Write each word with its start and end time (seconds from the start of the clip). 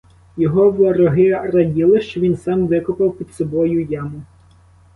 Його 0.37 0.71
вороги 0.71 1.31
раділи, 1.33 2.01
що 2.01 2.19
він 2.19 2.37
сам 2.37 2.67
викопав 2.67 3.17
під 3.17 3.33
собою 3.33 3.81
яму. 3.85 4.21